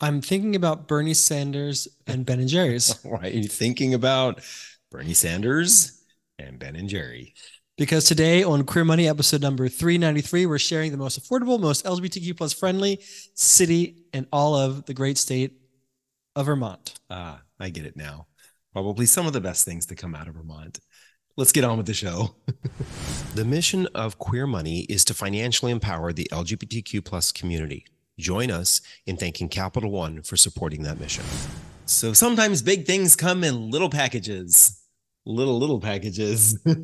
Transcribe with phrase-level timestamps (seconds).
[0.00, 4.40] I'm thinking about Bernie Sanders and Ben and Jerry's Why are you thinking about
[4.90, 6.02] Bernie Sanders
[6.38, 7.34] and Ben and Jerry?
[7.76, 12.36] because today on Queer Money episode number 393, we're sharing the most affordable, most LGBTQ
[12.36, 13.00] plus friendly
[13.34, 15.60] city in all of the great state
[16.34, 16.94] of Vermont.
[17.10, 18.26] Ah, I get it now.
[18.72, 20.80] Probably some of the best things to come out of Vermont.
[21.36, 22.36] Let's get on with the show.
[23.34, 27.84] the mission of Queer Money is to financially empower the LGBTQ plus community.
[28.18, 31.24] Join us in thanking Capital One for supporting that mission.
[31.84, 34.80] So sometimes big things come in little packages.
[35.26, 36.58] Little, little packages.
[36.64, 36.76] and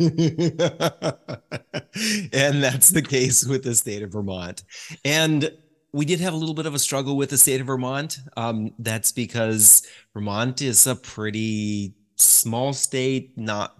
[2.63, 4.65] that's the case with the state of Vermont.
[5.05, 5.51] And
[5.93, 8.19] we did have a little bit of a struggle with the state of Vermont.
[8.37, 13.75] Um, that's because Vermont is a pretty small state, not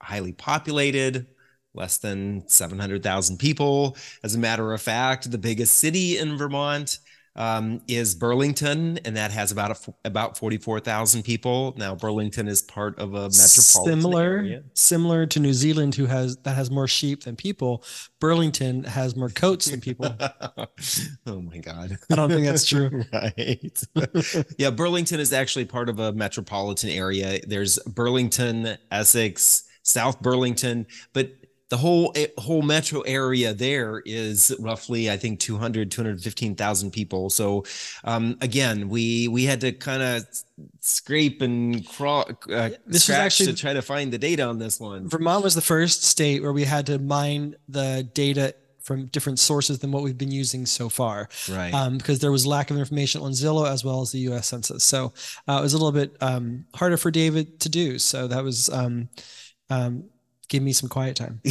[0.00, 1.26] highly populated,
[1.76, 3.96] less than 700,000 people.
[4.22, 6.98] As a matter of fact, the biggest city in Vermont
[7.36, 11.74] um, is Burlington, and that has about a, about 44,000 people.
[11.76, 14.62] Now, Burlington is part of a metropolitan Similar, area.
[14.72, 17.84] similar to New Zealand, who has that has more sheep than people.
[18.20, 20.16] Burlington has more coats than people.
[21.26, 21.98] oh my God.
[22.10, 23.04] I don't think that's true.
[23.12, 23.82] right.
[24.58, 27.40] yeah, Burlington is actually part of a metropolitan area.
[27.46, 31.32] There's Burlington, Essex, South Burlington, but
[31.68, 37.64] the whole eh, whole metro area there is roughly i think 200 215,000 people so
[38.04, 40.24] um again we we had to kind of
[40.80, 44.78] scrape and crawl uh, This is actually- to try to find the data on this
[44.80, 49.40] one Vermont was the first state where we had to mine the data from different
[49.40, 51.28] sources than what we've been using so far.
[51.50, 54.46] right um, because there was lack of information on Zillow as well as the U.S.
[54.46, 54.84] Census.
[54.84, 55.12] So
[55.48, 57.98] uh, it was a little bit um, harder for David to do.
[57.98, 59.08] So that was um,
[59.70, 60.04] um,
[60.48, 61.40] give me some quiet time.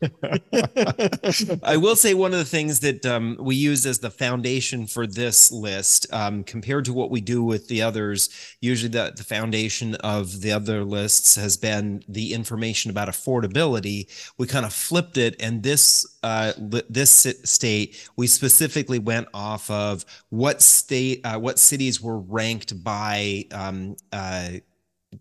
[1.62, 5.06] I will say one of the things that um, we use as the foundation for
[5.06, 8.30] this list, um, compared to what we do with the others,
[8.60, 14.08] usually the, the foundation of the other lists has been the information about affordability.
[14.38, 19.70] We kind of flipped it, and this uh, li- this state we specifically went off
[19.70, 23.44] of what state, uh, what cities were ranked by.
[23.52, 24.50] Um, uh,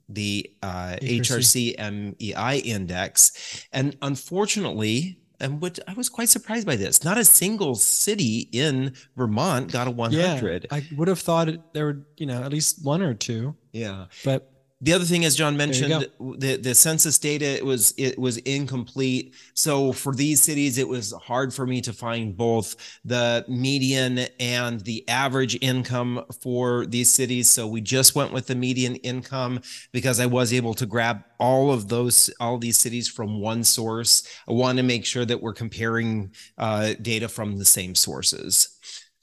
[0.09, 1.78] the uh, HRC.
[1.78, 3.66] HRC index.
[3.72, 8.94] And unfortunately, and what I was quite surprised by this, not a single city in
[9.18, 10.68] Vermont got a 100.
[10.72, 14.06] I would have thought there were, you know, at least one or two, yeah.
[14.24, 14.51] but
[14.84, 19.36] The other thing, as John mentioned, the, the census data it was it was incomplete.
[19.53, 22.75] So for these cities, it was hard for me to find both
[23.06, 27.50] the median and the average income for these cities.
[27.52, 31.72] So we just went with the median income because I was able to grab all
[31.72, 34.28] of those all these cities from one source.
[34.47, 38.80] I want to make sure that we're comparing uh, data from the same sources.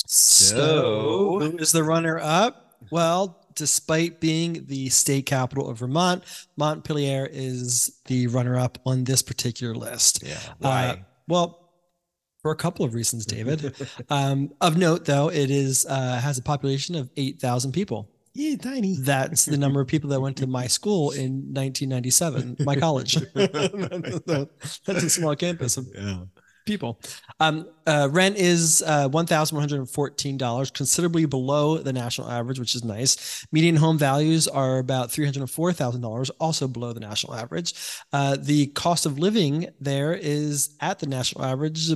[0.07, 2.77] so who is the runner up?
[2.93, 6.25] Well, despite being the state capital of Vermont,
[6.57, 10.23] Montpelier is the runner up on this particular list.
[10.25, 10.97] yeah, Uh,
[11.27, 11.71] well,
[12.41, 13.75] for a couple of reasons, David.
[14.09, 18.09] um, of note, though, it is uh, has a population of eight thousand people.
[18.33, 18.95] yeah, tiny.
[19.01, 23.17] That's the number of people that went to my school in 1997, my college.
[23.35, 26.25] That's a small campus Yeah.
[26.69, 27.01] People.
[27.41, 33.45] Um, uh, rent is uh, $1,114, considerably below the national average, which is nice.
[33.51, 37.75] Median home values are about $304,000, also below the national average.
[38.13, 41.89] Uh, the cost of living there is at the national average,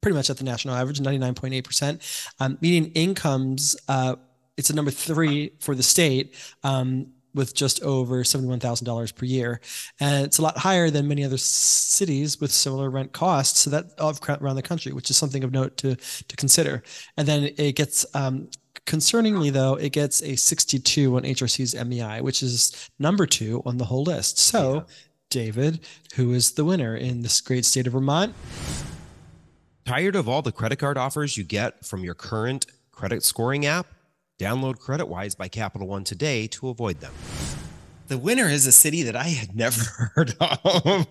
[0.00, 2.32] pretty much at the national average, 99.8%.
[2.40, 4.16] Um, median incomes, uh,
[4.56, 6.34] it's a number three for the state.
[6.64, 9.60] Um, with just over $71,000 per year.
[10.00, 13.60] And it's a lot higher than many other cities with similar rent costs.
[13.60, 16.82] So that of around the country, which is something of note to, to consider.
[17.16, 18.48] And then it gets, um,
[18.86, 23.84] concerningly though, it gets a 62 on HRC's MEI, which is number two on the
[23.84, 24.38] whole list.
[24.38, 24.82] So Yeah.
[25.28, 25.80] David,
[26.14, 28.32] who is the winner in this great state of Vermont?
[29.84, 33.86] Tired of all the credit card offers you get from your current credit scoring app?
[34.38, 37.12] Download CreditWise by Capital One today to avoid them.
[38.08, 39.82] The winner is a city that I had never
[40.14, 41.06] heard of,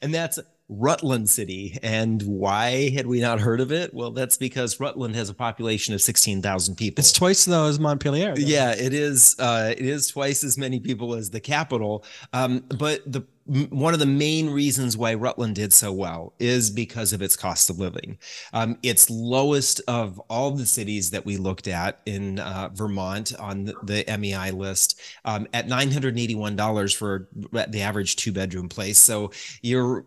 [0.00, 0.38] and that's
[0.68, 1.76] Rutland City.
[1.82, 3.92] And why had we not heard of it?
[3.92, 7.02] Well, that's because Rutland has a population of 16,000 people.
[7.02, 8.36] It's twice as though as Montpelier.
[8.36, 8.40] though.
[8.40, 9.34] Yeah, it is.
[9.38, 12.04] Uh, it is twice as many people as the capital.
[12.32, 13.26] Um, but the m-
[13.70, 17.68] one of the main reasons why Rutland did so well is because of its cost
[17.68, 18.16] of living.
[18.52, 23.64] Um, it's lowest of all the cities that we looked at in uh, Vermont on
[23.64, 28.98] the, the MEI list um, at nine hundred eighty-one dollars for the average two-bedroom place.
[28.98, 29.32] So
[29.62, 30.04] you're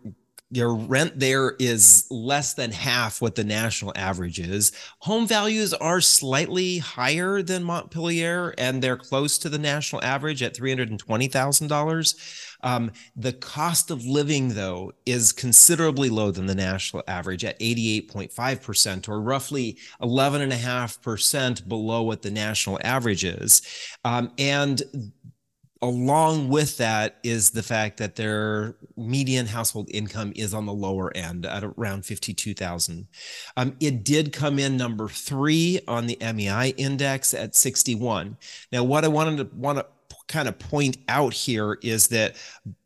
[0.50, 4.72] your rent there is less than half what the national average is.
[5.00, 10.54] Home values are slightly higher than Montpelier, and they're close to the national average at
[10.54, 12.14] three hundred and twenty thousand dollars.
[12.64, 19.08] Um, the cost of living, though, is considerably lower than the national average at 88.5%,
[19.08, 23.60] or roughly 11.5% below what the national average is.
[24.02, 24.82] Um, and
[25.84, 31.14] along with that is the fact that their median household income is on the lower
[31.14, 33.06] end at around 52,000.
[33.58, 38.38] Um, it did come in number three on the MEI index at 61.
[38.72, 39.86] Now, what I wanted to want to
[40.28, 42.36] kind of point out here is that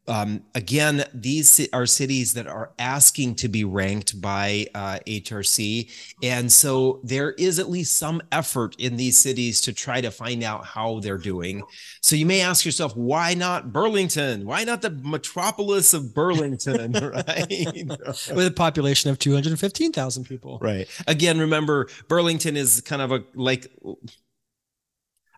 [0.09, 5.91] um, again, these are cities that are asking to be ranked by uh, HRC.
[6.23, 10.43] And so there is at least some effort in these cities to try to find
[10.43, 11.63] out how they're doing.
[12.01, 14.47] So you may ask yourself, why not Burlington?
[14.47, 16.93] Why not the metropolis of Burlington?
[16.93, 17.77] right.
[18.35, 20.59] With a population of 215,000 people.
[20.63, 20.89] Right.
[21.07, 23.71] Again, remember, Burlington is kind of a like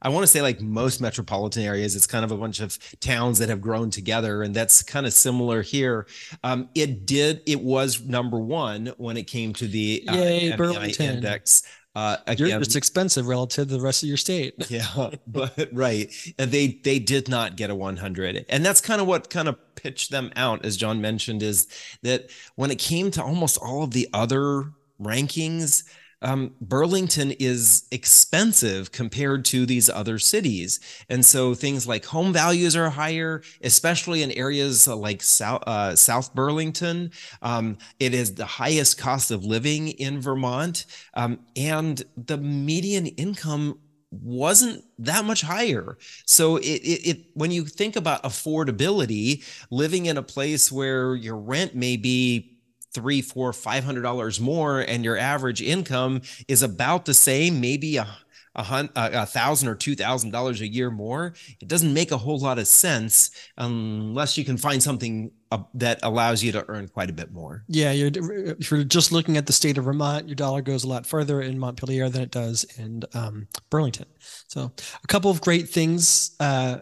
[0.03, 3.39] I want to say like most metropolitan areas, it's kind of a bunch of towns
[3.39, 6.07] that have grown together, and that's kind of similar here.
[6.43, 11.17] Um, it did, it was number one when it came to the uh, Yay, Burlington.
[11.17, 11.63] index.
[11.97, 14.55] Uh, again, just expensive relative to the rest of your state.
[14.71, 19.09] yeah, but right, and they they did not get a 100, and that's kind of
[19.09, 21.67] what kind of pitched them out, as John mentioned, is
[22.03, 25.83] that when it came to almost all of the other rankings,
[26.23, 30.81] um, Burlington is expensive compared to these other cities.
[31.09, 36.35] And so things like home values are higher, especially in areas like South, uh, South
[36.35, 37.11] Burlington.
[37.43, 40.87] Um, it is the highest cost of living in Vermont.
[41.15, 43.79] Um, and the median income
[44.11, 45.97] wasn't that much higher.
[46.27, 51.37] So it, it, it when you think about affordability, living in a place where your
[51.37, 52.60] rent may be
[52.93, 57.97] three, four, five hundred dollars more, and your average income is about the same, maybe
[57.97, 58.07] a
[58.55, 61.35] a, hun- a, thousand or two thousand dollars a year more.
[61.61, 65.31] It doesn't make a whole lot of sense unless you can find something
[65.75, 67.65] that allows you to earn quite a bit more.
[67.69, 70.89] Yeah, you're if you're just looking at the state of Vermont, your dollar goes a
[70.89, 74.07] lot further in Montpelier than it does in um, Burlington.
[74.49, 74.73] So,
[75.03, 76.37] a couple of great things.
[76.41, 76.79] Uh,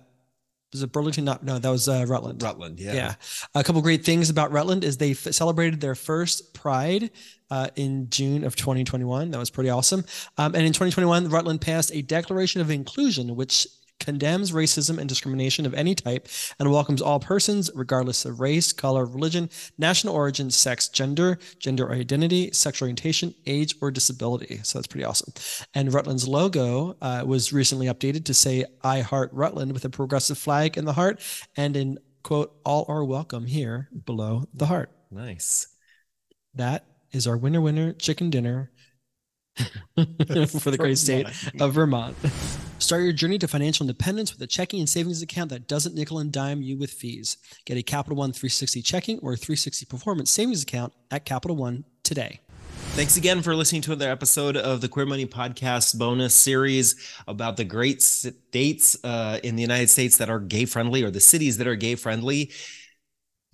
[0.73, 1.25] was it Burlington?
[1.25, 2.43] Not no, that was uh, Rutland.
[2.43, 2.93] Rutland, yeah.
[2.93, 3.15] Yeah.
[3.55, 7.11] A couple great things about Rutland is they f- celebrated their first Pride
[7.51, 9.31] uh, in June of 2021.
[9.31, 10.05] That was pretty awesome.
[10.37, 13.67] Um, and in 2021, Rutland passed a Declaration of Inclusion, which
[14.09, 16.29] condemns racism and discrimination of any type
[16.59, 22.51] and welcomes all persons, regardless of race, color, religion, national origin, sex, gender, gender identity,
[22.53, 24.61] sexual orientation, age, or disability.
[24.63, 25.35] So that's pretty awesome.
[25.75, 30.39] And Rutland's logo uh, was recently updated to say "I Heart Rutland" with a progressive
[30.39, 31.21] flag in the heart
[31.55, 35.67] and in quote "All are welcome here below the heart." Nice.
[36.55, 38.71] That is our winner winner chicken dinner
[39.59, 41.27] for the great state
[41.61, 42.17] of Vermont.
[42.79, 46.21] Start your journey to financial independence with a checking and savings account that doesn't nickel
[46.21, 47.37] and dime you with fees.
[47.65, 52.41] Get a Capital One 360 checking or 360 performance savings account at Capital One today.
[52.93, 56.95] Thanks again for listening to another episode of the Queer Money Podcast bonus series
[57.27, 61.21] about the great states uh, in the United States that are gay friendly or the
[61.21, 62.53] cities that are gay friendly.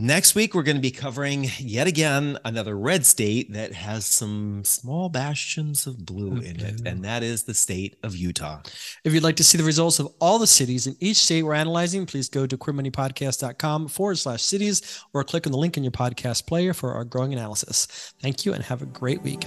[0.01, 4.65] Next week, we're going to be covering yet again another red state that has some
[4.65, 8.61] small bastions of blue in it, and that is the state of Utah.
[9.05, 11.55] If you'd like to see the results of all the cities in each state we're
[11.55, 15.93] analyzing, please go to queermoneypodcast.com forward slash cities or click on the link in your
[15.93, 17.87] podcast player for our growing analysis.
[18.21, 19.47] Thank you and have a great week.